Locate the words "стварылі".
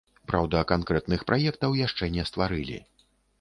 2.31-2.81